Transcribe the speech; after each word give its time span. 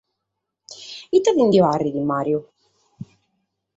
Ite 1.17 1.29
ti 1.35 1.43
nde 1.47 1.59
paret 1.65 1.95
Mario? 2.09 2.39